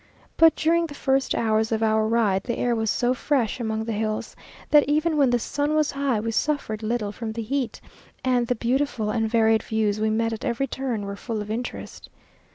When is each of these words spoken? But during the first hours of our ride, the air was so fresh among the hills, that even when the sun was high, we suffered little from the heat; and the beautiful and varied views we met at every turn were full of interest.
But 0.35 0.55
during 0.55 0.87
the 0.87 0.95
first 0.95 1.35
hours 1.35 1.71
of 1.71 1.83
our 1.83 2.07
ride, 2.07 2.41
the 2.45 2.57
air 2.57 2.75
was 2.75 2.89
so 2.89 3.13
fresh 3.13 3.59
among 3.59 3.83
the 3.83 3.91
hills, 3.91 4.35
that 4.71 4.89
even 4.89 5.15
when 5.15 5.29
the 5.29 5.37
sun 5.37 5.75
was 5.75 5.91
high, 5.91 6.19
we 6.19 6.31
suffered 6.31 6.81
little 6.81 7.11
from 7.11 7.33
the 7.33 7.43
heat; 7.43 7.79
and 8.25 8.47
the 8.47 8.55
beautiful 8.55 9.11
and 9.11 9.29
varied 9.29 9.61
views 9.61 9.99
we 9.99 10.09
met 10.09 10.33
at 10.33 10.43
every 10.43 10.65
turn 10.65 11.05
were 11.05 11.15
full 11.15 11.39
of 11.39 11.51
interest. 11.51 12.09